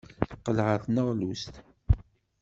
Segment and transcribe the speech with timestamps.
[0.29, 1.53] Teqqel ɣer tneɣlust.